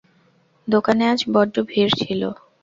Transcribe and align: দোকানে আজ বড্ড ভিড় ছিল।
দোকানে 0.67 1.03
আজ 1.11 1.19
বড্ড 1.33 1.55
ভিড় 1.69 1.91
ছিল। 2.01 2.21